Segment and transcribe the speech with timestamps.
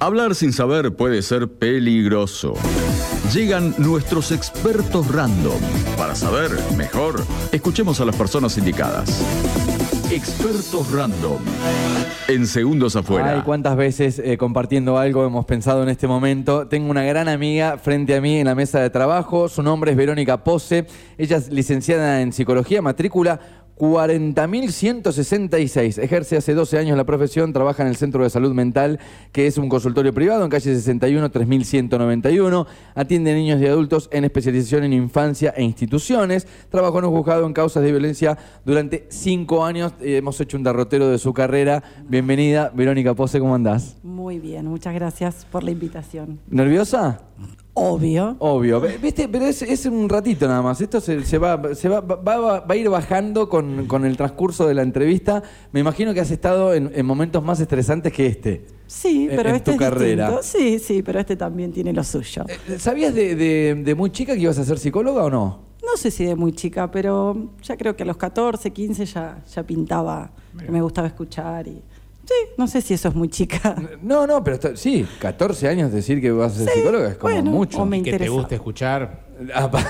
[0.00, 2.54] Hablar sin saber puede ser peligroso.
[3.34, 5.58] Llegan nuestros expertos random.
[5.96, 9.20] Para saber mejor, escuchemos a las personas indicadas.
[10.08, 11.38] Expertos random.
[12.28, 13.32] En segundos afuera.
[13.32, 16.68] Ay, cuántas veces eh, compartiendo algo hemos pensado en este momento.
[16.68, 19.48] Tengo una gran amiga frente a mí en la mesa de trabajo.
[19.48, 20.86] Su nombre es Verónica Pose.
[21.18, 23.40] Ella es licenciada en psicología, matrícula
[23.78, 26.02] 40.166.
[26.02, 28.98] Ejerce hace 12 años la profesión, trabaja en el Centro de Salud Mental,
[29.32, 32.66] que es un consultorio privado en calle 61, 3191.
[32.94, 36.46] Atiende niños y adultos en especialización en infancia e instituciones.
[36.70, 39.94] Trabajó en un juzgado en causas de violencia durante 5 años.
[40.00, 41.84] Eh, hemos hecho un derrotero de su carrera.
[42.08, 43.96] Bienvenida, Verónica Pose, ¿cómo andás?
[44.02, 46.40] Muy bien, muchas gracias por la invitación.
[46.48, 47.20] ¿Nerviosa?
[47.80, 48.36] Obvio.
[48.40, 50.80] Obvio, viste, pero es, es un ratito nada más.
[50.80, 54.74] Esto se, se va, se va, va, a ir bajando con, con el transcurso de
[54.74, 55.42] la entrevista.
[55.72, 58.66] Me imagino que has estado en, en momentos más estresantes que este.
[58.86, 60.30] Sí, pero en este tu es carrera.
[60.30, 60.42] distinto.
[60.58, 62.44] Sí, sí, pero este también tiene lo suyo.
[62.68, 65.68] Eh, ¿Sabías de, de- de muy chica que ibas a ser psicóloga o no?
[65.84, 69.42] No sé si de muy chica, pero ya creo que a los 14, 15 ya,
[69.54, 71.82] ya pintaba que me gustaba escuchar y...
[72.28, 73.74] Sí, no sé si eso es muy chica.
[74.02, 77.16] No, no, pero está- sí, 14 años decir que vas a ser Sí, psicóloga es
[77.16, 77.78] como bueno, mucho.
[77.80, 79.26] o me Y que te guste escuchar.
[79.54, 79.86] Apa-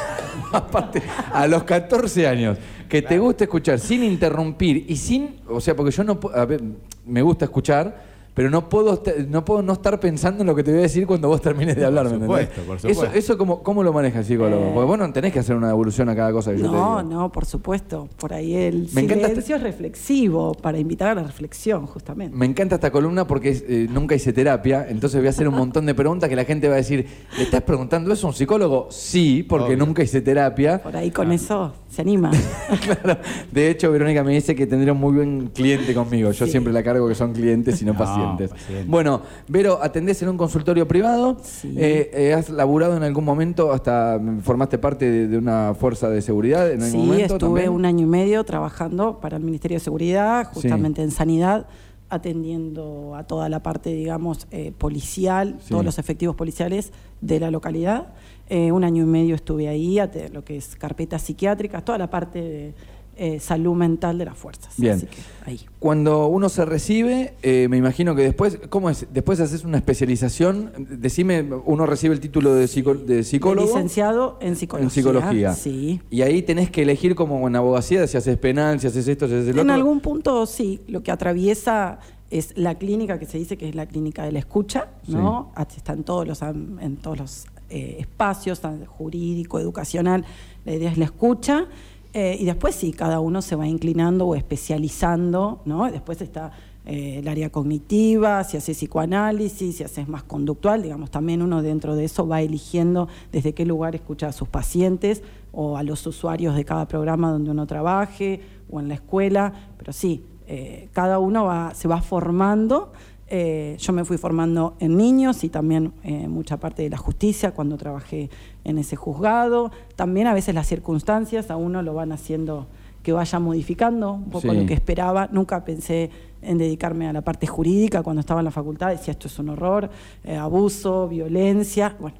[0.52, 2.58] Aparte, a los 14 años,
[2.88, 6.44] que te guste escuchar sin interrumpir y sin, o sea, porque yo no pu- a
[6.44, 6.62] ver,
[7.04, 8.07] me gusta escuchar,
[8.38, 10.82] pero no puedo esta- no puedo no estar pensando en lo que te voy a
[10.82, 12.28] decir cuando vos termines de hablar, ¿me entendés?
[12.50, 13.18] supuesto, por Eso, supuesto.
[13.18, 14.62] eso cómo, cómo lo maneja el psicólogo?
[14.66, 14.70] Eh.
[14.72, 16.98] Porque vos no tenés que hacer una devolución a cada cosa que yo te No,
[16.98, 17.02] digo.
[17.02, 18.08] no, por supuesto.
[18.16, 22.36] Por ahí el Me encanta silencio es reflexivo, para invitar a la reflexión, justamente.
[22.36, 25.56] Me encanta esta columna porque es, eh, nunca hice terapia, entonces voy a hacer un
[25.56, 28.36] montón de preguntas que la gente va a decir, ¿le estás preguntando eso a un
[28.36, 28.86] psicólogo?
[28.90, 29.78] Sí, porque Obvio.
[29.84, 30.80] nunca hice terapia.
[30.80, 32.30] Por ahí con eso se anima.
[32.84, 33.18] Claro.
[33.50, 36.30] De hecho, Verónica me dice que tendría un muy buen cliente conmigo.
[36.30, 36.52] Yo Sí.
[36.52, 38.27] siempre la cargo que son clientes y no, No, pacientes.
[38.36, 38.86] Pacientes.
[38.86, 41.36] Bueno, Vero, atendés en un consultorio privado.
[41.42, 41.74] Sí.
[41.76, 46.20] Eh, eh, ¿Has laburado en algún momento, hasta formaste parte de, de una fuerza de
[46.22, 47.34] seguridad en algún Sí, momento?
[47.34, 47.70] estuve también?
[47.70, 51.66] un año y medio trabajando para el Ministerio de Seguridad, justamente en sanidad,
[52.10, 55.70] atendiendo a toda la parte, digamos, eh, policial, Sí.
[55.70, 58.08] todos los efectivos policiales de la localidad.
[58.50, 59.98] Eh, un año y medio estuve ahí,
[60.32, 62.74] lo que es carpetas psiquiátricas, toda la parte de
[63.18, 64.72] eh, salud mental de las fuerzas.
[64.76, 64.94] Bien.
[64.94, 65.60] Así que ahí.
[65.80, 69.06] Cuando uno se recibe, eh, me imagino que después, ¿cómo es?
[69.12, 70.72] Después haces una especialización.
[70.88, 73.66] Decime, uno recibe el título de, psico- de psicólogo.
[73.66, 74.84] Licenciado en psicología.
[74.84, 75.52] En psicología.
[75.54, 76.00] Sí.
[76.10, 79.34] Y ahí tenés que elegir como en abogacía si haces penal, si haces esto, si
[79.34, 79.72] haces En otro.
[79.74, 81.98] algún punto sí, lo que atraviesa
[82.30, 85.52] es la clínica que se dice que es la clínica de la escucha, ¿no?
[85.76, 90.24] Está en todos los en todos los eh, espacios, jurídico, educacional,
[90.64, 91.66] la idea es la escucha.
[92.14, 95.90] Eh, y después sí, cada uno se va inclinando o especializando, ¿no?
[95.90, 96.52] Después está
[96.86, 101.96] eh, el área cognitiva, si haces psicoanálisis, si haces más conductual, digamos, también uno dentro
[101.96, 106.56] de eso va eligiendo desde qué lugar escucha a sus pacientes o a los usuarios
[106.56, 108.40] de cada programa donde uno trabaje
[108.70, 112.92] o en la escuela, pero sí, eh, cada uno va, se va formando.
[113.30, 117.50] Eh, yo me fui formando en niños y también eh, mucha parte de la justicia
[117.52, 118.30] cuando trabajé
[118.64, 119.70] en ese juzgado.
[119.96, 122.66] También a veces las circunstancias a uno lo van haciendo
[123.02, 124.56] que vaya modificando un poco Sí.
[124.56, 125.28] lo que esperaba.
[125.30, 128.88] Nunca pensé en dedicarme a la parte jurídica cuando estaba en la facultad.
[128.90, 129.90] Decía, esto es un horror,
[130.24, 131.96] eh, abuso, violencia.
[132.00, 132.16] Bueno,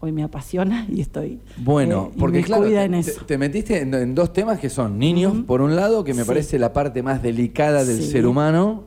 [0.00, 3.24] hoy me apasiona y estoy Bueno, eh, porque claro, te, en eso.
[3.26, 5.44] te metiste en, en dos temas que son niños, Ujú.
[5.44, 6.28] por un lado, que me Sí.
[6.28, 8.10] parece la parte más delicada del Sí.
[8.12, 8.84] ser humano.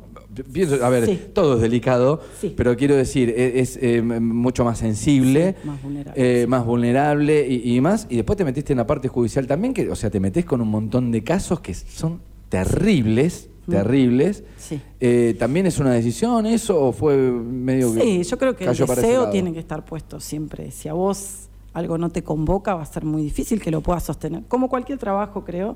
[0.54, 1.20] Pienso, a ver, Sí.
[1.34, 2.54] todo es delicado, Sí.
[2.56, 6.48] pero quiero decir, e- es, eh, mucho más sensible, Sí, más vulnerable, eh, sí.
[6.48, 8.08] más vulnerable y, y más.
[8.10, 10.62] Y después te metiste en la parte judicial también, que, o sea, te metes con
[10.62, 13.72] un montón de casos que son terribles, Mm.
[13.72, 14.44] terribles.
[14.58, 14.82] Sí.
[15.00, 18.76] Eh, ¿También es una decisión eso o fue medio que Sí, yo creo que el
[18.76, 20.72] deseo tiene que estar puesto siempre.
[20.72, 24.04] Si a vos algo no te convoca, va a ser muy difícil que lo puedas
[24.04, 24.44] sostener.
[24.48, 25.76] Como cualquier trabajo, creo.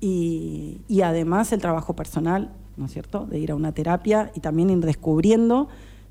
[0.00, 3.26] Y, y además el trabajo personal, ¿no es cierto?
[3.26, 5.68] De ir a una terapia y también ir descubriendo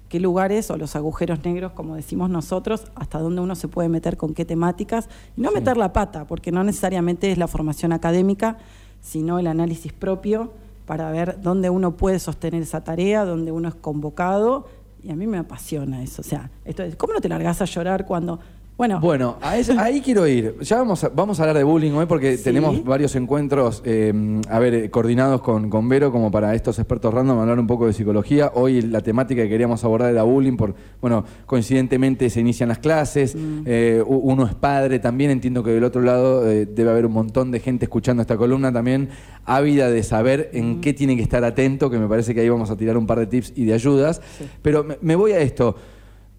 [0.10, 4.16] qué lugares o los agujeros negros, como decimos nosotros, hasta dónde uno se puede meter
[4.16, 5.10] con qué temáticas.
[5.36, 8.58] Y no meter la pata, porque no necesariamente es la formación académica,
[9.02, 10.54] sino el análisis propio
[10.86, 14.68] para ver dónde uno puede sostener esa tarea, dónde uno es convocado.
[15.02, 16.22] Y a mí me apasiona eso.
[16.22, 18.40] O sea, esto es, ¿cómo no te largas a llorar cuando
[18.76, 20.56] Bueno, Bueno, a ese- ahí quiero ir.
[20.62, 22.44] Ya vamos a, vamos a hablar de bullying hoy porque Sí.
[22.44, 24.12] tenemos varios encuentros, eh,
[24.50, 27.86] a ver, eh, coordinados con, con Vero, como para estos expertos random hablar un poco
[27.86, 28.52] de psicología.
[28.56, 33.36] Hoy la temática que queríamos abordar era bullying, por, bueno, coincidentemente se inician las clases,
[33.36, 33.62] Mm.
[33.68, 37.52] eh, uno es padre también, entiendo que del otro lado eh, debe haber un montón
[37.52, 39.10] de gente escuchando esta columna también,
[39.46, 40.58] ávida de saber Mm.
[40.58, 43.06] en qué tiene que estar atento, que me parece que ahí vamos a tirar un
[43.06, 44.20] par de tips y de ayudas.
[44.40, 44.46] Sí.
[44.64, 45.76] Pero me, me voy a esto.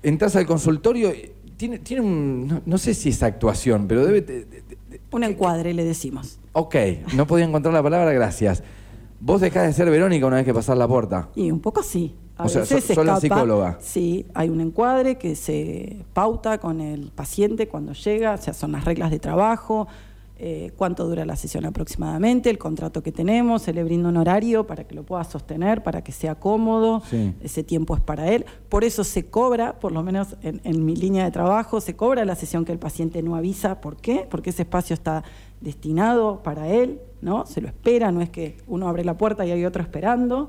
[0.06, 1.10] entras al consultorio,
[1.56, 4.20] tiene, tiene un, no, no sé si es actuación, pero debe...
[4.22, 6.38] de- de- de- Un encuadre, le decimos.
[6.52, 6.74] ok,
[7.14, 8.62] no podía encontrar la palabra, gracias.
[9.20, 11.28] Vos dejás de ser Verónica una vez que pasás la puerta.
[11.34, 12.14] Y un poco sí.
[12.36, 13.20] A O sea, so- se escapa.
[13.20, 13.78] psicóloga.
[13.80, 18.72] Sí, hay un encuadre que se pauta con el paciente cuando llega, o sea, son
[18.72, 19.86] las reglas de trabajo,
[20.36, 24.66] eh, cuánto dura la sesión aproximadamente, el contrato que tenemos, se le brinda un horario
[24.66, 27.34] para que lo pueda sostener, para que sea cómodo, Sí.
[27.40, 28.44] ese tiempo es para él.
[28.68, 32.24] Por eso se cobra, por lo menos en, en mi línea de trabajo, se cobra
[32.24, 33.80] la sesión que el paciente no avisa.
[33.80, 34.26] ¿Por qué?
[34.28, 35.22] Porque ese espacio está
[35.60, 37.46] destinado para él, ¿no?
[37.46, 40.48] Se lo espera, no es que uno abre la puerta y hay otro esperando.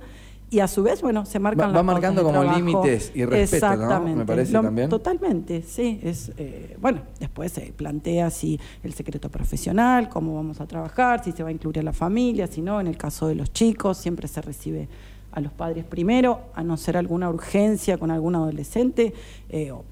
[0.55, 3.25] Y a su vez, bueno, se marcan Va- las va marcando de como límites y
[3.25, 3.73] respeto, ¿no?
[3.73, 4.19] Exactamente.
[4.19, 4.89] Me parece Lo- también.
[4.89, 5.99] Totalmente, sí.
[6.01, 11.33] Es, eh, bueno, después se plantea si el secreto profesional, cómo vamos a trabajar, si
[11.33, 13.97] se va a incluir a la familia, si no, en el caso de los chicos,
[13.97, 14.87] siempre se recibe
[15.33, 19.13] a los padres primero, a no ser alguna urgencia con algún adolescente,
[19.49, 19.83] eh, o-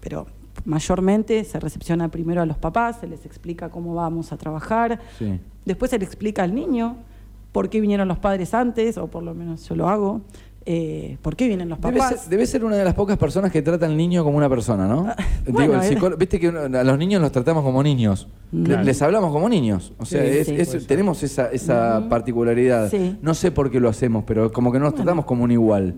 [0.00, 0.26] pero
[0.64, 5.38] mayormente se recepciona primero a los papás, se les explica cómo vamos a trabajar, Sí.
[5.64, 6.96] Después se le explica al niño
[7.52, 10.20] por qué vinieron los padres antes, o por lo menos yo lo hago,
[10.70, 12.20] eh, por qué vienen los Debe papás.
[12.22, 14.86] ser, debe ser una de las pocas personas que trata al niño como una persona,
[14.86, 15.06] ¿no?
[15.08, 15.16] Ah,
[15.46, 18.28] Digo, bueno, el era- psicólogo- viste que a los niños los tratamos como niños.
[18.64, 18.82] Claro.
[18.82, 19.94] Les hablamos como niños.
[19.98, 20.54] O sea, Sí, es- sí.
[20.56, 20.86] es- Puede ser.
[20.88, 22.90] tenemos esa, esa particularidad.
[22.90, 23.16] Sí.
[23.22, 25.04] No sé por qué lo hacemos, pero como que no nos Bueno.
[25.04, 25.94] tratamos como un igual.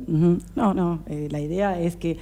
[0.54, 2.16] No, no, eh, la idea es que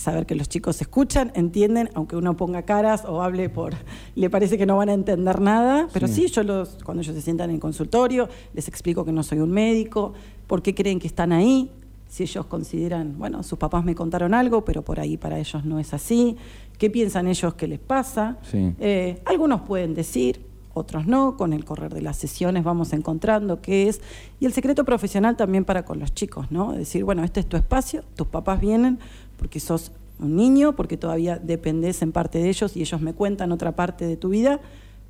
[0.00, 3.74] saber que los chicos escuchan, entienden, aunque uno ponga caras o hable por,
[4.14, 6.26] le parece que no van a entender nada, pero Sí.
[6.26, 9.38] sí, yo los, cuando ellos se sientan en el consultorio, les explico que no soy
[9.40, 10.12] un médico,
[10.46, 11.70] por qué creen que están ahí,
[12.08, 15.78] si ellos consideran, bueno, sus papás me contaron algo, pero por ahí para ellos no
[15.78, 16.36] es así,
[16.78, 18.38] qué piensan ellos que les pasa.
[18.50, 18.74] Sí.
[18.80, 20.44] Eh, algunos pueden decir,
[20.74, 24.00] otros no, con el correr de las sesiones vamos encontrando qué es.
[24.40, 26.72] Y el secreto profesional también para con los chicos, ¿no?
[26.72, 28.98] Decir, bueno, este es tu espacio, tus papás vienen
[29.40, 29.90] porque sos
[30.20, 34.06] un niño, porque todavía dependés en parte de ellos y ellos me cuentan otra parte
[34.06, 34.60] de tu vida,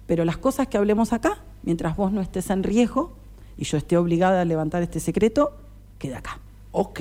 [0.06, 3.10] pero las cosas que hablemos acá, mientras vos no estés en riesgo
[3.58, 5.52] y yo esté obligada a levantar este secreto,
[5.98, 6.38] queda acá.
[6.70, 7.00] Ok.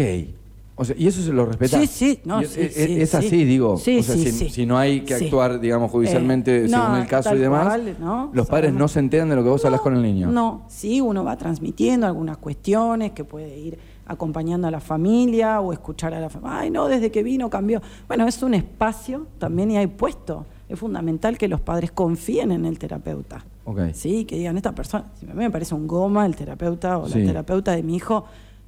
[0.75, 1.77] O sea, y eso se lo respeta.
[1.77, 3.17] Sí, sí, no, sí, es, sí, es sí.
[3.17, 3.77] así, digo.
[3.77, 4.49] Sí, o sea, sí, si, sí.
[4.49, 7.97] si no hay que actuar, digamos, judicialmente Eh, según no, el caso y demás, cual,
[7.99, 8.31] ¿no?
[8.33, 10.31] los padres no se enteran de lo que vos hablas con el niño.
[10.31, 13.77] No, sí, uno va transmitiendo algunas cuestiones que puede ir
[14.09, 16.59] acompañando a la familia o escuchar a la familia.
[16.59, 17.81] Ay, no, desde que vino cambió.
[18.07, 20.45] Bueno, es un espacio también y hay puesto.
[20.67, 23.45] Es fundamental que los padres confíen en el terapeuta.
[23.65, 23.79] Ok.
[23.93, 27.07] Sí, que digan, esta persona, si a mí me parece un goma el terapeuta o
[27.07, 27.19] Sí.
[27.19, 28.25] la terapeuta de mi hijo,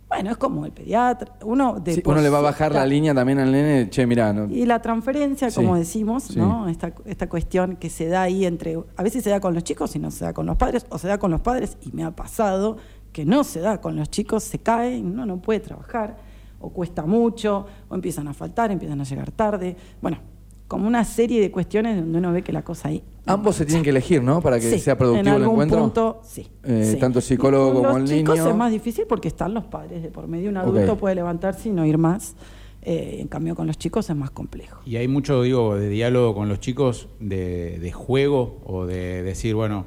[0.08, 1.34] bueno, es como el pediatra.
[1.46, 4.34] Uno, de Sí, uno le va a bajar la línea también al nene, che, mirá,
[4.34, 6.38] no- y la transferencia, Sí, como decimos, sí.
[6.38, 6.68] ¿no?
[6.68, 8.78] Esta, esta cuestión que se da ahí entre.
[8.98, 10.98] A veces se da con los chicos y no se da con los padres, o
[10.98, 12.76] se da con los padres y me ha pasado
[13.12, 16.18] que no se da con los chicos, se cae y uno no puede trabajar,
[16.60, 19.76] o cuesta mucho, o empiezan a faltar, empiezan a llegar tarde.
[20.02, 20.20] Bueno,
[20.68, 23.04] como una serie de cuestiones donde uno ve que la cosa ahí.
[23.26, 24.42] Ambos se tienen que elegir, ¿no?
[24.42, 25.80] Para que Sí, sea productivo en el algún encuentro.
[25.82, 26.98] punto, sí, Eh, sí.
[27.00, 28.50] tanto el psicólogo como los el chicos niño.
[28.50, 30.50] es más difícil porque están los padres de por medio.
[30.50, 32.36] Un adulto puede levantarse y no ir más.
[32.84, 34.80] Eh, en cambio, con los chicos es más complejo.
[34.86, 39.54] Y hay mucho, digo, de diálogo con los chicos, de, de juego o de decir,
[39.54, 39.86] bueno,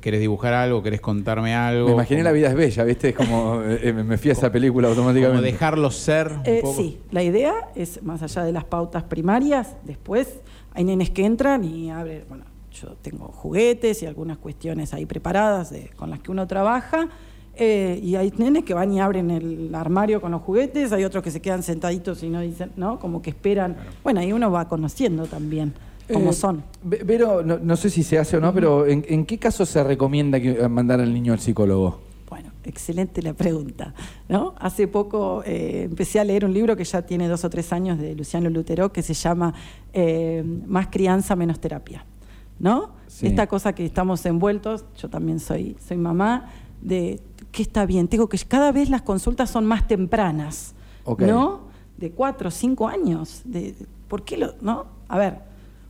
[0.00, 0.82] ¿querés dibujar algo?
[0.82, 1.86] ¿Querés contarme algo?
[1.88, 3.08] Me imaginé Como- La vida es bella, ¿viste?
[3.10, 5.44] Es como eh, me fui a esa película Como automáticamente.
[5.46, 6.76] dejarlos ser un Eh, poco.
[6.76, 10.40] sí, la idea es, más allá de las pautas primarias, después
[10.72, 15.70] hay nenes que entran y abren, bueno, yo tengo juguetes y algunas cuestiones ahí preparadas
[15.70, 17.08] de- con las que uno trabaja,
[17.56, 21.22] eh, y hay nenes que van y abren el armario con los juguetes, hay otros
[21.22, 22.98] que se quedan sentaditos y no dicen, ¿no?
[22.98, 23.76] Como que esperan.
[24.02, 25.72] Bueno, ahí uno va conociendo también
[26.12, 26.62] cómo Eh, son.
[26.82, 29.82] Vero, no, no sé si se hace o no, pero ¿en, en qué caso se
[29.84, 32.00] recomienda que, eh, mandar al niño al psicólogo?
[32.28, 33.94] Bueno, excelente la pregunta.
[34.28, 34.54] ¿no?
[34.58, 37.98] Hace poco eh, empecé a leer un libro que ya tiene dos o tres años
[37.98, 39.54] de Luciano Lutero que se llama
[39.92, 42.04] eh, Más crianza, menos terapia.
[42.58, 42.90] ¿No?
[43.08, 43.26] Sí.
[43.26, 47.20] Esta cosa que estamos envueltos, yo también soy, soy mamá, de
[47.50, 50.74] que está bien, tengo que cada vez las consultas son más tempranas.
[51.18, 51.60] ¿No?
[51.98, 53.42] De cuatro o cinco años.
[53.44, 53.74] De-
[54.08, 54.54] ¿Por qué lo.?
[54.60, 54.86] ¿No?
[55.08, 55.38] A ver,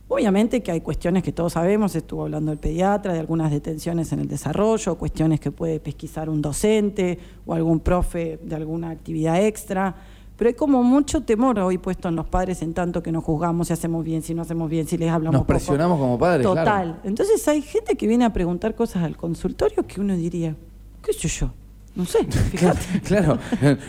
[0.07, 4.19] Obviamente que hay cuestiones que todos sabemos, estuvo hablando el pediatra, de algunas detenciones en
[4.19, 9.95] el desarrollo, cuestiones que puede pesquisar un docente o algún profe de alguna actividad extra,
[10.37, 13.67] pero hay como mucho temor hoy puesto en los padres en tanto que nos juzgamos
[13.67, 15.47] si hacemos bien, si no hacemos bien, si les hablamos Nos poco.
[15.47, 16.63] presionamos como padres, Total.
[16.63, 16.95] claro.
[17.03, 20.55] Entonces hay gente que viene a preguntar cosas al consultorio que uno diría,
[21.01, 21.51] ¿qué sé yo?
[21.95, 22.79] No sé, fíjate.
[23.05, 23.37] Claro,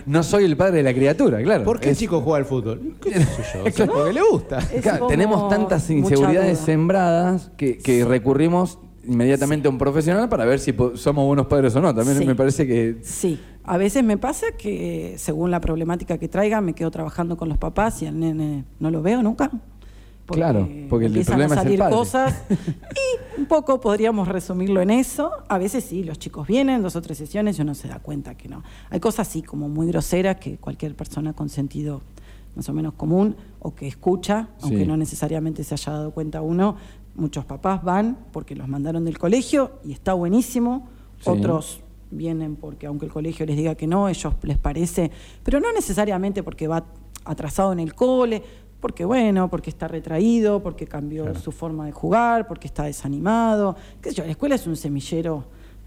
[0.06, 1.64] no soy el padre de la criatura, claro.
[1.64, 2.94] ¿Por qué el Es- chico juega al fútbol?
[3.02, 3.64] ¿Qué sé yo?
[3.66, 4.58] O sea, porque le gusta.
[4.82, 10.72] Claro, tenemos tantas inseguridades sembradas que, que recurrimos inmediatamente a un profesional para ver si
[10.72, 11.94] po- somos buenos padres o no.
[11.94, 12.24] También Sí.
[12.24, 13.40] me parece que Sí.
[13.68, 17.58] A veces me pasa que según la problemática que traiga me quedo trabajando con los
[17.58, 19.50] papás y al nene no lo veo nunca.
[20.34, 21.94] Claro, porque el empiezan problema a es el salir padre.
[21.94, 25.30] cosas y un poco podríamos resumirlo en eso.
[25.48, 28.34] A veces sí, los chicos vienen dos o tres sesiones y uno se da cuenta
[28.36, 28.62] que no.
[28.90, 32.02] Hay cosas así como muy groseras que cualquier persona con sentido
[32.54, 34.86] más o menos común o que escucha, aunque Sí.
[34.86, 36.76] no necesariamente se haya dado cuenta uno,
[37.14, 40.88] muchos papás van porque los mandaron del colegio y está buenísimo,
[41.20, 41.30] Sí.
[41.30, 41.80] otros
[42.10, 45.10] vienen porque aunque el colegio les diga que no, ellos les parece,
[45.42, 46.84] pero no necesariamente porque va
[47.24, 48.42] atrasado en el cole,
[48.86, 54.10] porque bueno, porque está retraído, porque cambió su forma de jugar, porque está desanimado, qué
[54.10, 55.42] sé yo, la escuela es un semillero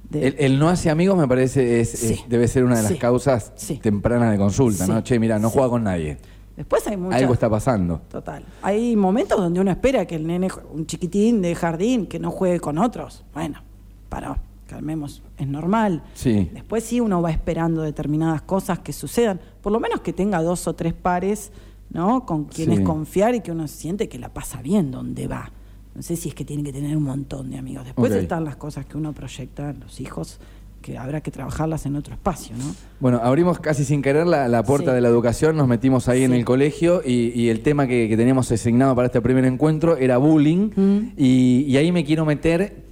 [0.09, 0.27] de...
[0.27, 2.13] El, el no hace amigos me parece es, Sí.
[2.15, 2.97] es- debe ser una de las Sí.
[2.97, 3.77] causas Sí.
[3.77, 4.85] tempranas de consulta.
[4.85, 4.99] ¿no?
[5.01, 6.17] Che, mira, no juega con nadie.
[6.57, 7.21] Después hay muchas...
[7.21, 8.01] Algo está pasando.
[8.11, 8.43] Total.
[8.63, 12.59] Hay momentos donde uno espera que el nene, un chiquitín de jardín, que no juegue
[12.59, 13.23] con otros.
[13.33, 13.61] Bueno,
[14.09, 14.35] paró,
[14.67, 16.03] calmemos, es normal.
[16.15, 16.49] Sí.
[16.53, 20.67] Después sí uno va esperando determinadas cosas que sucedan, por lo menos que tenga dos
[20.67, 21.53] o tres pares,
[21.91, 22.25] ¿no?
[22.25, 22.83] Con quienes Sí.
[22.83, 25.51] confiar y que uno siente que la pasa bien donde va.
[25.95, 27.85] No sé si es que tiene que tener un montón de amigos.
[27.85, 28.19] Después Ok.
[28.19, 30.39] están las cosas que uno proyecta, los hijos,
[30.81, 32.63] que habrá que trabajarlas en otro espacio, ¿no?
[33.01, 34.95] Bueno, abrimos casi sin querer la, la puerta Sí.
[34.95, 38.15] de la educación, nos metimos ahí en el colegio y, y el tema que, que
[38.15, 41.11] teníamos asignado para este primer encuentro era bullying Mm.
[41.17, 42.87] y, y ahí me quiero meter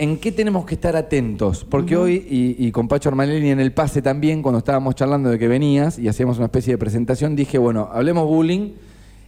[0.00, 3.72] en qué tenemos que estar atentos, porque hoy, y, y con Pacho Armalini en el
[3.72, 7.58] pase también, cuando estábamos charlando de que venías y hacíamos una especie de presentación, dije,
[7.58, 8.70] bueno, hablemos bullying.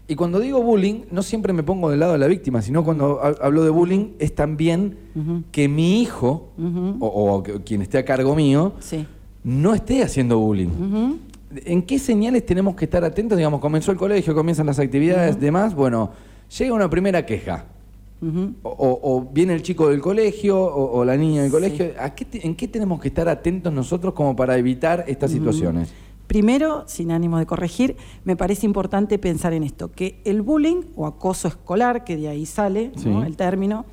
[0.09, 3.21] Y cuando digo bullying, no siempre me pongo del lado de la víctima, sino cuando
[3.23, 4.97] ha- hablo de bullying es también
[5.53, 6.49] que mi hijo,
[7.01, 9.07] o, quien esté a cargo mío, Sí.
[9.45, 11.19] no esté haciendo bullying.
[11.67, 13.37] ¿En qué señales tenemos que estar atentos?
[13.37, 15.75] Digamos, comenzó el colegio, comienzan las actividades, demás.
[15.75, 16.11] Bueno,
[16.59, 17.67] llega una primera queja.
[18.63, 21.57] O, o- o viene el chico del colegio o, o la niña del Sí.
[21.57, 21.87] colegio.
[21.99, 25.93] ¿A qué te- ¿En qué tenemos que estar atentos nosotros como para evitar estas situaciones?
[26.29, 31.07] Primero, sin ánimo de corregir, me parece importante pensar en esto, que el bullying o
[31.07, 32.93] acoso escolar, que de ahí sale
[33.27, 33.85] el término,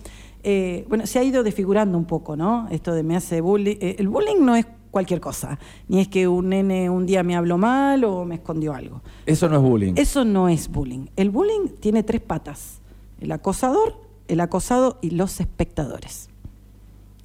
[0.44, 2.68] eh, bueno, se ha ido desfigurando un poco, ¿no?
[2.70, 3.76] Esto de me hace bullying.
[3.82, 5.60] eh, el bullying no es cualquier cosa,
[5.90, 9.02] ni es que un nene un día me habló mal o me escondió algo.
[9.26, 9.94] Eso no es bullying.
[9.98, 11.08] Eso no es bullying.
[11.18, 12.80] El bullying tiene tres patas,
[13.20, 13.96] el acosador,
[14.30, 16.30] el acosado y los espectadores.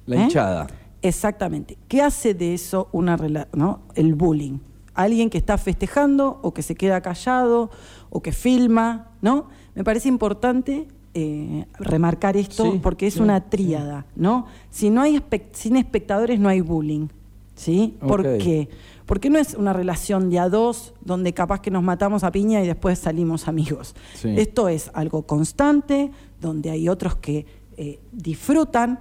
[0.05, 0.23] la ¿eh?
[0.23, 0.67] hinchada.
[1.01, 1.77] Exactamente.
[1.87, 3.15] ¿Qué hace de eso una
[3.53, 3.81] no?
[3.93, 4.57] el bullying?
[4.93, 7.69] Alguien que está festejando o que se queda callado
[8.09, 9.47] o que filma, ¿no?
[9.75, 14.47] Me parece importante eh, remarcar esto Sí, porque es sí, una tríada, ¿no?
[14.69, 15.21] Si no hay
[15.51, 17.07] sin espectadores no hay bullying,
[17.55, 17.97] ¿sí?
[17.99, 18.69] ¿Por qué?
[19.05, 22.63] Porque no es una relación de a dos donde capaz que nos matamos a piña
[22.63, 23.95] y después salimos amigos.
[24.23, 26.11] Esto es algo constante,
[26.45, 27.45] donde hay otros que
[27.77, 28.99] eh, disfrutan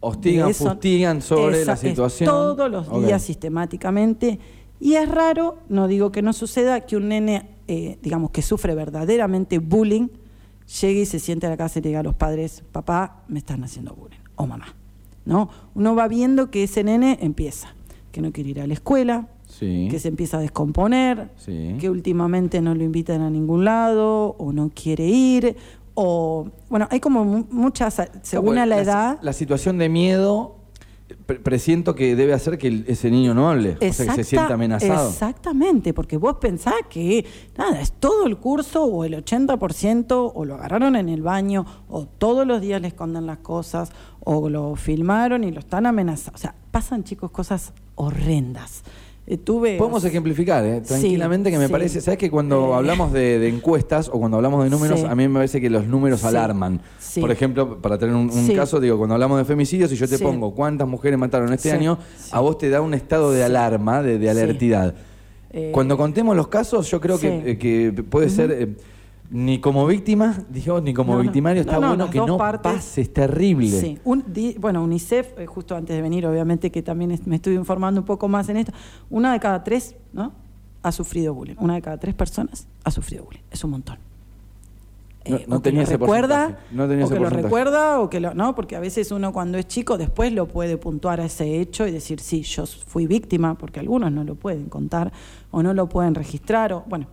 [0.00, 0.68] Hostigan, eso.
[0.70, 2.28] fustigan sobre Esa- la situación.
[2.28, 4.38] todos los días sistemáticamente.
[4.80, 8.74] Y es raro, no digo que no suceda, que un nene, eh, digamos, que sufre
[8.74, 10.08] verdaderamente bullying,
[10.80, 13.38] llegue y se siente a la casa y le diga a los padres, papá, me
[13.38, 14.74] están haciendo bullying, o mamá.
[15.24, 15.48] ¿No?
[15.74, 17.74] Uno va viendo que ese nene empieza,
[18.12, 19.88] que no quiere ir a la escuela, Sí.
[19.90, 21.76] que se empieza a descomponer, Sí.
[21.78, 25.56] que últimamente no lo invitan a ningún lado, o no quiere ir,
[25.94, 29.18] o bueno, hay como mu- muchas, según a la edad.
[29.22, 30.56] La situación de miedo
[31.26, 34.24] pre- presiento que debe hacer que ese niño no hable, o sea, que se Exacta-
[34.24, 35.08] sienta amenazado.
[35.08, 37.24] Exactamente, porque vos pensás que
[37.56, 42.06] nada, es todo el curso o el 80% o lo agarraron en el baño o
[42.06, 46.36] todos los días le esconden las cosas o lo filmaron y lo están amenazando.
[46.36, 48.82] O sea, pasan chicos cosas horrendas.
[49.26, 50.80] Eh, tuve Podemos ejemplificar, ¿eh?
[50.82, 51.72] Sí, tranquilamente, que me sí.
[51.72, 52.00] parece.
[52.02, 52.74] ¿Sabes que cuando Eh.
[52.74, 55.06] hablamos de, de encuestas o cuando hablamos de números, Sí.
[55.08, 56.82] a mí me parece que los números alarman?
[57.18, 60.54] Por ejemplo, para tener un, caso, digo, cuando hablamos de femicidios, si yo te pongo
[60.54, 61.98] cuántas mujeres mataron este año,
[62.32, 64.94] a vos te da un estado de alarma, de, alertidad.
[65.50, 68.76] Eh, Cuando contemos los casos, yo creo que puede ser.
[69.30, 71.22] Ni como víctima, dijimos, ni como No, no.
[71.24, 72.72] victimario, está No, no, bueno que no partes.
[72.72, 73.68] pase, es terrible.
[73.68, 73.98] Sí.
[74.04, 77.54] Un- di- bueno, UNICEF, eh, justo antes de venir, obviamente que también es- me estoy
[77.56, 78.72] informando un poco más en esto,
[79.10, 80.32] una de cada tres ¿no?
[80.82, 81.56] ha sufrido bullying.
[81.58, 83.40] Una de cada tres personas ha sufrido bullying.
[83.50, 83.98] Es un montón.
[85.26, 86.58] No- Eh, no tenía ese recuerda.
[86.70, 89.32] No tenía o ese que lo recuerda, o que lo, no, porque a veces uno
[89.32, 93.06] cuando es chico después lo puede puntuar a ese hecho y decir, sí, yo fui
[93.06, 95.12] víctima, porque algunos no lo pueden contar,
[95.50, 97.06] o no lo pueden registrar, o bueno,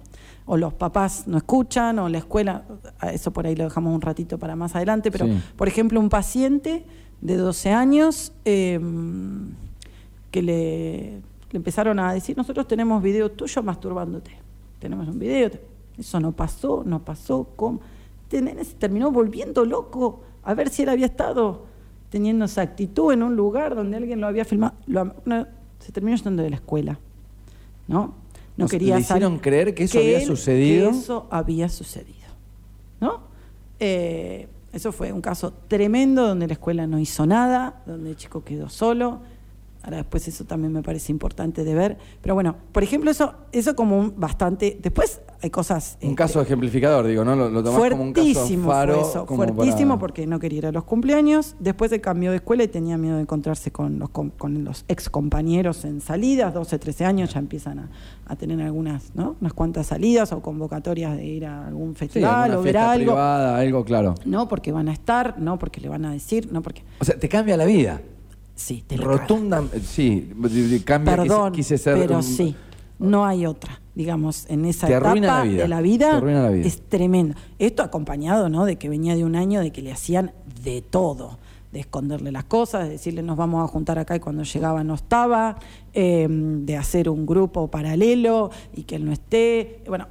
[0.51, 2.65] o los papás no escuchan, o la escuela,
[3.13, 5.41] eso por ahí lo dejamos un ratito para más adelante, pero Sí.
[5.55, 6.83] por ejemplo, un paciente
[7.21, 8.77] de 12 años eh,
[10.29, 14.31] que le, le empezaron a decir, nosotros tenemos video tuyo masturbándote,
[14.79, 15.51] tenemos un video,
[15.97, 17.79] eso no pasó, no pasó, ¿cómo?
[18.29, 18.41] Se
[18.77, 21.65] terminó volviendo loco a ver si él había estado
[22.09, 24.73] teniendo esa actitud en un lugar donde alguien lo había filmado.
[24.87, 25.13] Lo-
[25.79, 26.99] Se terminó yendo de la escuela.
[27.87, 28.13] ¿No?
[28.61, 30.91] No sea, quería le hicieron salir- creer que eso había él- sucedido.
[30.91, 32.17] Que eso había sucedido.
[32.99, 33.21] ¿No?
[33.79, 38.43] Eh, eso fue un caso tremendo donde la escuela no hizo nada, donde el chico
[38.43, 39.21] quedó solo.
[39.83, 41.97] Ahora después eso también me parece importante de ver.
[42.21, 44.77] Pero bueno, por ejemplo, eso, eso como un bastante.
[44.81, 45.97] Después hay cosas.
[46.01, 47.35] Un este, caso ejemplificador, digo, ¿no?
[47.35, 48.93] Lo, lo tomás como un caso Fuertísimo faro.
[48.99, 51.55] fue eso, como fuertísimo para- porque no quería ir a los cumpleaños.
[51.59, 55.09] Después se cambió de escuela y tenía miedo de encontrarse con los, con los ex
[55.09, 57.89] compañeros en salidas, 12, 13 años ya empiezan a,
[58.27, 59.35] a tener algunas, ¿no?
[59.41, 63.05] Unas cuantas salidas o convocatorias de ir a algún Sí, festival alguna o ver algo.
[63.13, 64.15] privada, algo claro.
[64.25, 66.83] No porque van a estar, no porque le van a decir, no porque.
[66.99, 68.01] O sea, te cambia la vida.
[68.61, 69.07] Sí, te caga.
[69.17, 70.31] Rotunda, sí,
[70.85, 72.55] cambia, Perdón, quise, ser pero un- sí,
[72.99, 73.79] no hay otra.
[73.95, 76.67] Digamos, en esa Te etapa la vida, de la te vida, arruina la vida.
[76.67, 77.35] es tremendo.
[77.59, 78.65] Esto acompañado, ¿no?
[78.65, 80.31] De que venía de un año de que le hacían
[80.63, 81.37] de todo.
[81.73, 84.93] De esconderle las cosas, de decirle nos vamos a juntar acá y cuando llegaba no
[84.93, 85.57] estaba,
[85.93, 89.81] eh, de hacer un grupo paralelo y que él no esté.
[89.87, 90.07] Bueno,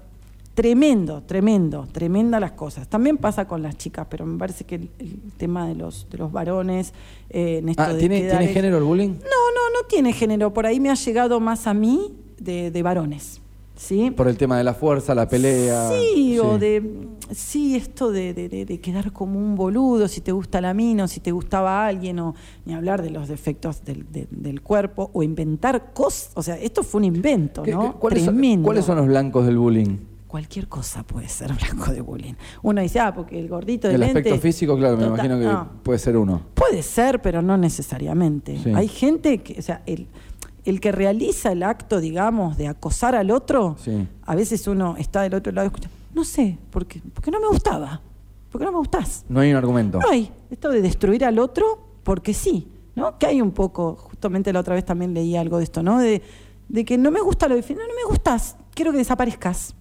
[0.60, 2.86] tremendo, tremendo, tremenda las cosas.
[2.86, 6.18] También pasa con las chicas, pero me parece que el, el tema de los, de
[6.18, 6.92] los varones,
[7.30, 9.08] eh, en esto Ah, de ¿tiene, quedar ¿tiene es- género el bullying?
[9.08, 10.52] no, no, no tiene género.
[10.52, 13.40] Por ahí me ha llegado más a mí de, de varones.
[13.74, 14.10] ¿Sí?
[14.10, 15.88] Por el tema de la fuerza, la pelea.
[15.88, 17.08] Sí, o de.
[17.30, 21.20] Sí, esto de, de- quedar como un boludo, si te gusta la mina, o si
[21.20, 22.34] te gustaba alguien, o
[22.66, 26.30] ni hablar de los defectos del, de- del cuerpo, o inventar cosas.
[26.34, 27.98] O sea, esto fue un invento, ¿Qué- ¿no?
[27.98, 28.66] ¿cuáles, son, Tremendo.
[28.66, 29.96] cuáles son los blancos del bullying?
[30.30, 32.34] Cualquier cosa puede ser blanco de bullying.
[32.62, 35.38] Uno dice, ah, porque el gordito de El lente- aspecto físico, claro, me Total, imagino
[35.40, 35.82] que no.
[35.82, 36.42] puede ser uno.
[36.54, 38.56] Puede ser, pero no necesariamente.
[38.62, 38.72] Sí.
[38.72, 40.06] Hay gente que, o sea, el,
[40.64, 44.06] el que realiza el acto, digamos, de acosar al otro, Sí.
[44.24, 47.48] a veces uno está del otro lado y escucha, no sé, porque, porque no me
[47.48, 48.00] gustaba,
[48.52, 49.24] porque no me gustás.
[49.28, 49.98] No hay un argumento.
[49.98, 50.30] No hay.
[50.48, 53.18] Esto de destruir al otro porque sí, ¿no?
[53.18, 55.98] Que hay un poco, justamente la otra vez también leí algo de esto, ¿no?
[55.98, 56.22] De,
[56.68, 59.74] de que no me gusta lo de no, no me gustás, quiero que desaparezcas.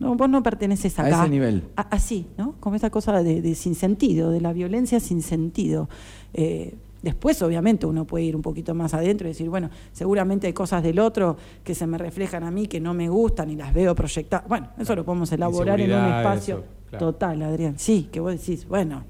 [0.00, 1.20] No, vos no perteneces A acá.
[1.22, 1.62] ese nivel.
[1.76, 2.54] A- así, ¿no?
[2.58, 5.88] Como esta cosa de, de sin sentido, de la violencia sin sentido.
[6.34, 10.52] Eh, después, obviamente, uno puede ir un poquito más adentro y decir, bueno, seguramente hay
[10.54, 13.72] cosas del otro que se me reflejan a mí que no me gustan y las
[13.74, 14.48] veo proyectadas.
[14.48, 17.06] Bueno, eso lo podemos elaborar en un espacio eso, claro.
[17.12, 17.74] total, Adrián.
[17.78, 19.04] Sí, que vos decís, bueno,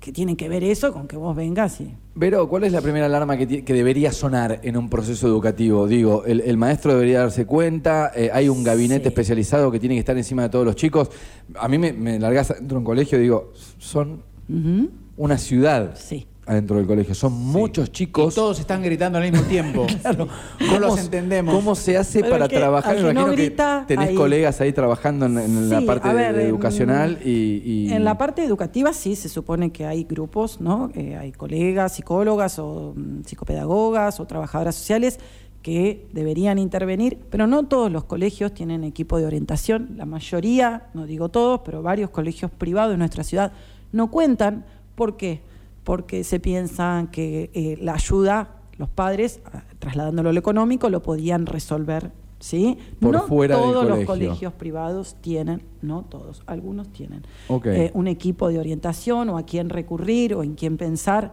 [0.00, 1.92] que tiene que ver eso con que vos vengas y...
[2.14, 5.86] Vero, ¿cuál es la primera alarma que, que debería sonar en un proceso educativo?
[5.86, 9.08] Digo, el, el maestro debería darse cuenta, eh, hay un gabinete Sí.
[9.08, 11.10] especializado que tiene que estar encima de todos los chicos.
[11.58, 14.22] A mí me, me largás adentro de un colegio y digo, son
[15.16, 16.26] una ciudad Sí.
[16.48, 18.32] Adentro del colegio, son muchos chicos.
[18.32, 19.86] Y todos están gritando al mismo tiempo.
[20.18, 20.26] No
[20.58, 21.54] ¿Cómo los entendemos.
[21.54, 22.96] ¿Cómo se hace Pero para que- trabajar?
[22.96, 24.14] Me no imagino grita, que tenés ahí.
[24.16, 27.92] colegas ahí trabajando en, en la parte a de- ver, de en- educacional y, y-
[27.92, 30.90] En la parte educativa sí se supone que hay grupos, ¿no?
[30.94, 35.18] Eh, hay colegas, psicólogas o mm, psicopedagogas o trabajadoras sociales
[35.62, 39.90] que deberían intervenir, pero no todos los colegios tienen equipo de orientación.
[39.96, 43.52] La mayoría, no digo todos, pero varios colegios privados en nuestra ciudad
[43.92, 44.64] no cuentan.
[44.94, 45.40] ¿Por qué?
[45.88, 51.02] Porque se piensan que eh, la ayuda, los padres, ah, trasladándolo a lo económico, lo
[51.02, 52.12] podían resolver.
[52.40, 52.76] ¿Sí?
[53.00, 54.06] Por no fuera del todos los colegio.
[54.06, 57.22] colegios privados tienen, no todos, algunos tienen
[57.64, 61.32] eh, un equipo de orientación o a quién recurrir o en quién pensar.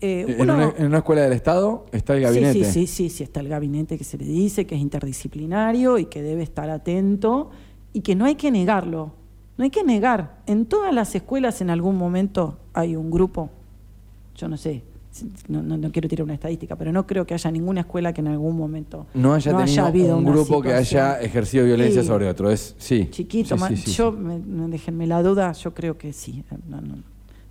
[0.00, 2.64] Eh, en, una, en una escuela del Estado está el gabinete.
[2.64, 6.06] Sí, sí, sí, sí, está el gabinete que se le dice, que es interdisciplinario y
[6.06, 7.50] que debe estar atento
[7.92, 9.12] y que no hay que negarlo.
[9.58, 10.38] No hay que negar.
[10.46, 13.50] En todas las escuelas en algún momento hay un grupo,
[14.40, 14.82] yo no sé,
[15.48, 18.20] no, no- no quiero tirar una estadística, pero no creo que haya ninguna escuela que
[18.22, 22.08] en algún momento No haya tenido habido un grupo que haya ejercido violencia Sí.
[22.08, 22.50] sobre otro.
[22.50, 23.08] Es, sí.
[23.10, 26.56] chiquito, Sí, sí, yo, me- me- déjenme la duda, yo creo que sí, eh,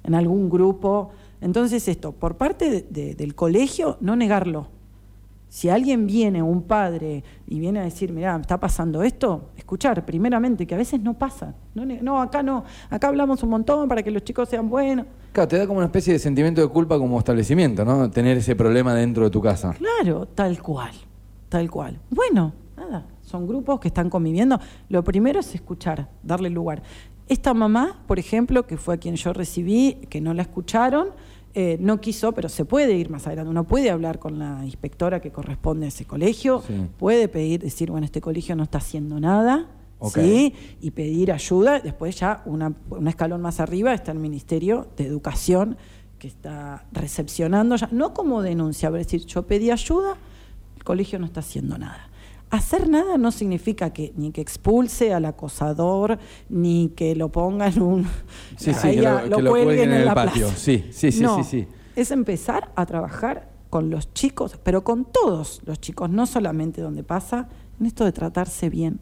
[0.04, 1.12] en algún grupo.
[1.41, 4.67] Entonces esto, por parte de- de- del colegio, no negarlo.
[5.50, 10.68] Si alguien viene, un padre, y viene a decir, mira, está pasando esto, escuchar, primeramente,
[10.68, 11.56] que a veces no pasa.
[11.74, 15.08] No, no, acá no, acá hablamos un montón para que los chicos sean buenos.
[15.32, 18.12] Claro, te da como una especie de sentimiento de culpa como establecimiento, ¿no?
[18.12, 19.74] Tener ese problema dentro de tu casa.
[19.74, 20.92] Claro, tal cual,
[21.50, 22.00] tal cual.
[22.12, 24.60] Bueno, nada, son grupos que están conviviendo.
[24.88, 26.84] Lo primero es escuchar, darle lugar.
[27.28, 31.10] Esta mamá, por ejemplo, que fue a quien yo recibí, que no la escucharon,
[31.54, 33.50] eh, no quiso, pero se puede ir más adelante.
[33.50, 36.74] Uno puede hablar con la inspectora que corresponde a ese colegio, Sí.
[36.98, 39.68] puede pedir, decir, bueno, este colegio no está haciendo nada.
[40.14, 40.54] ¿sí?
[40.80, 41.80] Y pedir ayuda.
[41.82, 45.76] Después ya una, un escalón más arriba está el Ministerio de Educación,
[46.18, 50.16] que está recepcionando ya, no como denuncia, pero es decir, yo pedí ayuda,
[50.78, 52.09] el colegio no está haciendo nada.
[52.52, 56.18] Hacer nada no significa que ni que expulse al acosador,
[56.50, 58.04] ni que lo ponga en un...
[58.58, 60.48] Sí, sí, que lo- que lo cuelguen en el la patio.
[60.48, 60.56] plaza.
[60.58, 61.68] Sí, sí, sí, No, sí, sí.
[61.96, 67.04] Es empezar a trabajar con los chicos, pero con todos los chicos, no solamente donde
[67.04, 69.00] pasa, en esto de tratarse bien,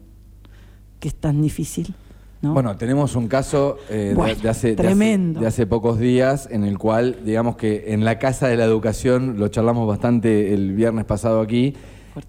[1.00, 1.94] que es tan difícil.
[2.42, 2.52] ¿no?
[2.52, 5.40] Bueno, tenemos un caso eh, de- Bueno, de, hace, de hace- tremendo.
[5.40, 9.38] de hace pocos días en el cual, digamos que en la Casa de la Educación,
[9.38, 11.74] lo charlamos bastante el viernes pasado aquí,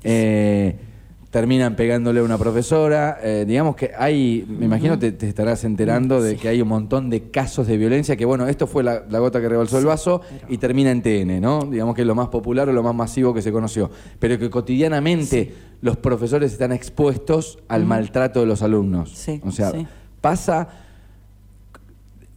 [0.04, 0.80] eh,
[1.32, 3.20] terminan pegándole a una profesora.
[3.22, 6.38] eh, digamos que hay, me imagino te, te estarás enterando de Sí.
[6.38, 9.39] que hay un montón de casos de violencia, que bueno, esto fue la, la gota
[9.39, 11.60] que rebalsó el vaso y termina en TN, ¿no?
[11.65, 13.92] Digamos que es lo más popular o lo más masivo que se conoció.
[14.18, 19.12] Pero que cotidianamente los profesores están expuestos al maltrato de los alumnos.
[19.15, 19.72] Sí, o sea,
[20.22, 20.68] pasa...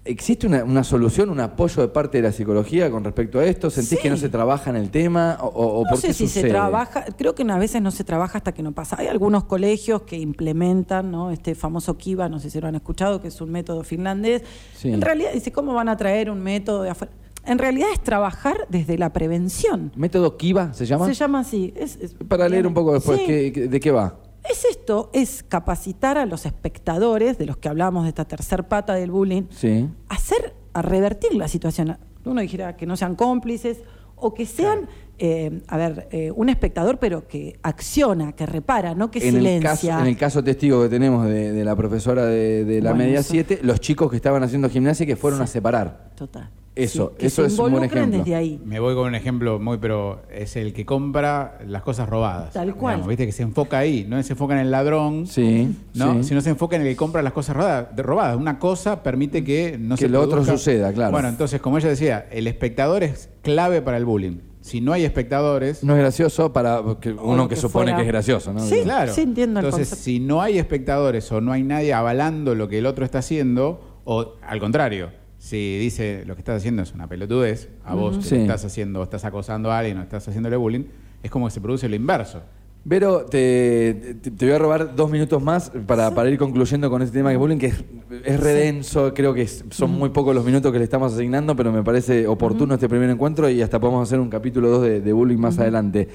[0.04, 3.70] ¿Existe una, una solución, un apoyo de parte de la psicología con respecto a esto?
[3.70, 4.02] ¿Sentís Sí.
[4.02, 5.38] que no se trabaja en el tema?
[5.40, 8.02] ¿O, o- no por sé qué si se trabaja, creo que a veces no se
[8.02, 8.96] trabaja hasta que no pasa.
[8.98, 11.30] Hay algunos colegios que implementan ¿no?
[11.30, 14.42] este famoso Kiva, no sé si lo han escuchado, que es un método finlandés.
[14.76, 14.90] Sí.
[14.92, 17.12] En realidad, dice, ¿cómo van a traer un método de afuera?
[17.44, 19.92] En realidad es trabajar desde la prevención.
[19.96, 21.06] ¿Método Kiva se llama?
[21.06, 21.72] Se llama así.
[21.76, 23.26] es- es- Para leer un poco después, Sí.
[23.26, 24.16] ¿qué- qué- ¿de qué va?
[24.50, 28.94] Es esto, es capacitar a los espectadores, de los que hablamos de esta tercer pata
[28.94, 29.88] del bullying, Sí.
[30.08, 31.96] a hacer, a revertir la situación.
[32.24, 33.82] Uno dijera que no sean cómplices
[34.16, 39.10] o que sean, eh, a ver, eh, un espectador, pero que acciona, que repara, no
[39.10, 39.70] que En el, silencia.
[39.70, 43.04] caso, en el caso testigo que tenemos de, de la profesora de, de la Bueno,
[43.06, 46.10] media eso- 7, los chicos que estaban haciendo gimnasia y que fueron a separar.
[46.16, 46.50] Total.
[46.74, 48.18] Eso, que eso se es un buen ejemplo.
[48.18, 48.58] desde ahí.
[48.64, 52.54] Me voy con un ejemplo muy, pero es el que compra las cosas robadas.
[52.54, 52.94] Tal cual.
[52.94, 56.14] Digamos, Viste que se enfoca ahí, no se enfoca en el ladrón, Sí, ¿no?
[56.22, 56.28] sí.
[56.30, 57.94] sino se enfoca en el que compra las cosas robadas.
[57.94, 58.36] de- robadas.
[58.38, 61.12] Una cosa permite que no Que se lo otro suceda, claro.
[61.12, 64.38] Bueno, entonces, como ella decía, el espectador es clave para el bullying.
[64.62, 67.96] Si no hay espectadores, No es gracioso para que uno que que supone fuera.
[67.96, 68.60] que es gracioso, ¿no?
[68.60, 68.80] Sí.
[68.84, 69.12] Claro.
[69.12, 72.78] Sí, entiendo el Entonces, si no hay espectadores o no hay nadie avalando lo que
[72.78, 75.10] el otro está haciendo, o al contrario,
[75.42, 78.34] si dice lo que estás haciendo es una pelotudez, a vos que Sí.
[78.36, 80.84] lo estás haciendo, o estás acosando a alguien o estás haciéndole bullying,
[81.20, 82.42] es como que se produce lo inverso.
[82.84, 87.02] Vero, te, te- te voy a robar dos minutos más para, para ir concluyendo con
[87.02, 87.84] este tema de bullying, que es,
[88.24, 91.72] es redenso, creo que es- son muy pocos los minutos que le estamos asignando, pero
[91.72, 95.12] me parece oportuno este primer encuentro y hasta podemos hacer un capítulo 2 de, de
[95.12, 96.06] bullying más adelante.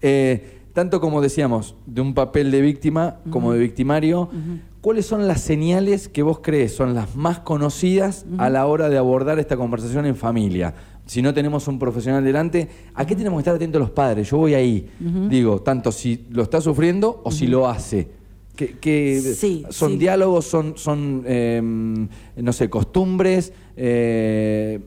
[0.00, 4.28] Eh, tanto como decíamos, de un papel de víctima como de victimario,
[4.80, 8.96] ¿cuáles son las señales que vos crees son las más conocidas a la hora de
[8.98, 10.74] abordar esta conversación en familia?
[11.06, 14.30] Si no tenemos un profesional delante, ¿a qué tenemos que estar atentos los padres?
[14.30, 14.88] Yo voy ahí.
[15.28, 18.08] Digo, tanto si lo está sufriendo o si lo hace.
[18.54, 19.96] ¿Qué, qué- Sí, ¿Son sí.
[19.98, 21.60] diálogos, son, son eh,
[22.36, 23.52] no sé, costumbres?
[23.76, 24.78] eh,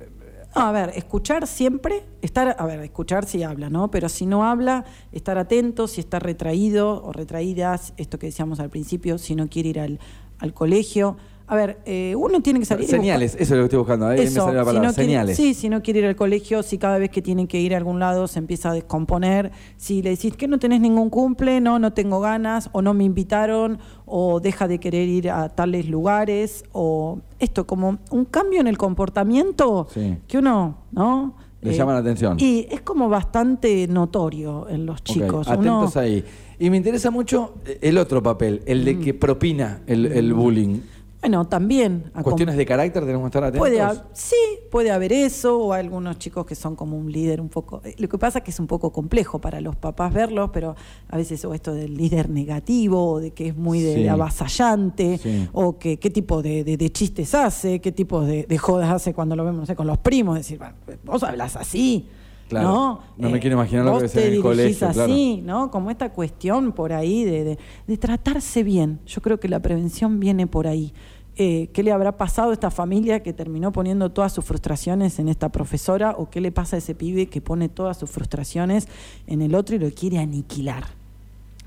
[0.55, 3.89] A ver, escuchar siempre, estar, a ver, escuchar si habla, ¿no?
[3.89, 8.69] Pero si no habla, estar atento, si está retraído o retraídas, esto que decíamos al
[8.69, 9.99] principio, si no quiere ir al,
[10.37, 11.17] al colegio.
[11.53, 12.87] A ver, eh, uno tiene que salir.
[12.87, 14.07] señales, eso es lo que estoy buscando.
[14.07, 15.37] Ahí me Eso, sale la si palabra, no quiere- señales.
[15.37, 17.77] sí, si no quiere ir al colegio, si cada vez que tiene que ir a
[17.77, 21.77] algún lado se empieza a descomponer, si le decís que no tenés ningún cumple, no,
[21.77, 26.63] no tengo ganas, o no me invitaron, o deja de querer ir a tales lugares,
[26.71, 30.17] o esto, como un cambio en el comportamiento Sí.
[30.27, 31.35] que uno, ¿no?
[31.61, 32.37] Eh, Le llama la atención.
[32.39, 35.47] Y es como bastante notorio en los chicos.
[35.47, 36.25] atentos Uno- ahí.
[36.59, 40.79] Y me interesa mucho eh, el otro papel, el de que propina el, el bullying.
[41.23, 42.11] Bueno, también.
[42.21, 43.59] Cuestiones de carácter tenemos que estar atentos.
[43.69, 43.81] Puede
[44.11, 44.35] sí,
[44.69, 47.81] puede haber eso, o algunos chicos que son como un líder un poco.
[47.85, 50.75] eh, Lo que pasa es que es un poco complejo para los papás verlos, pero
[51.07, 54.03] a veces o esto del líder negativo, o de que es muy de, Sí.
[54.03, 55.47] de avasallante, Sí.
[55.53, 59.37] o que qué tipo de, de- de chistes hace, qué tipo de, jodas hace cuando
[59.37, 62.05] lo vemos, no sé, con los primos, decir, "Bueno, vos hablas así.
[62.49, 62.67] Claro.
[62.67, 62.99] ¿no?
[63.17, 65.03] No me quiero imaginar lo que ser en el colegio, claro.
[65.11, 65.71] así, ¿no?
[65.71, 67.57] Como esta cuestión por ahí de, de-
[67.87, 68.99] de tratarse bien.
[69.07, 70.93] Yo creo que la prevención viene por ahí.
[71.35, 75.29] Eh, ¿Qué le habrá pasado a esta familia que terminó poniendo todas sus frustraciones en
[75.29, 76.15] esta profesora?
[76.17, 78.87] ¿O qué le pasa a ese pibe que pone todas sus frustraciones
[79.25, 80.85] en el otro y lo quiere aniquilar?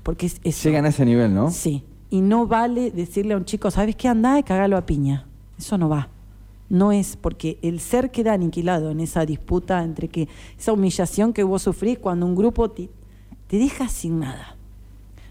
[0.03, 0.69] Porque es eso.
[0.69, 1.51] Llegan a ese nivel, ¿no?
[1.51, 1.83] Sí.
[2.09, 4.07] Y no vale decirle a un chico, ¿sabes qué?
[4.07, 5.27] Andá y cagalo a piña.
[5.57, 6.09] Eso no va.
[6.69, 10.27] No es porque el ser queda aniquilado en esa disputa entre que
[10.57, 12.89] esa humillación que vos sufrís cuando un grupo te,
[13.47, 14.56] te deja sin nada.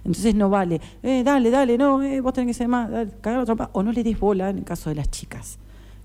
[0.07, 3.43] Entonces no vale, eh, dale, dale, no, eh, vos tenés que ser más, dale, cagalo
[3.43, 5.59] a trompa", o no le des bola en el caso de las chicas.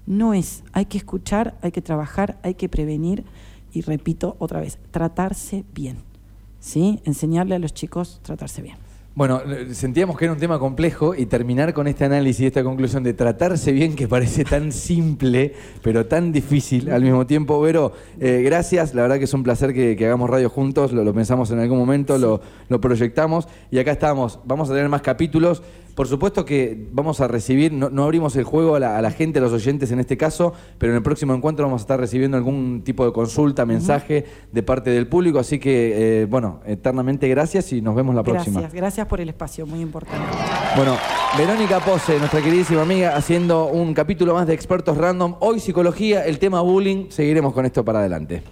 [0.07, 3.23] No es, hay que escuchar, hay que trabajar, hay que prevenir
[3.71, 5.97] y repito otra vez, tratarse bien.
[6.59, 6.99] ¿Sí?
[7.05, 8.77] Enseñarle a los chicos tratarse bien.
[9.13, 12.63] Bueno, eh, sentíamos que era un tema complejo y terminar con este análisis y esta
[12.63, 17.59] conclusión de tratarse bien que parece tan simple, pero tan difícil al mismo tiempo.
[17.59, 21.03] Vero, eh, gracias, la verdad que es un placer que, que hagamos radio juntos, lo,
[21.03, 23.49] lo pensamos en algún momento, lo, lo proyectamos.
[23.69, 24.39] Y acá estamos.
[24.45, 25.61] Vamos a tener más capítulos,
[25.95, 29.11] Por supuesto que vamos a recibir, no, no abrimos el juego a la, a la
[29.11, 31.99] gente, a los oyentes en este caso, pero en el próximo encuentro vamos a estar
[31.99, 35.39] recibiendo algún tipo de consulta, mensaje de parte del público.
[35.39, 38.61] Así que, eh, bueno, eternamente gracias y nos vemos la próxima.
[38.61, 40.25] Gracias, gracias por el espacio, muy importante.
[40.75, 40.97] Bueno,
[41.37, 45.35] Verónica Pose, nuestra queridísima amiga, haciendo un capítulo más de Expertos Random.
[45.39, 47.09] Hoy psicología, el tema bullying.
[47.09, 48.43] Seguiremos con esto para adelante.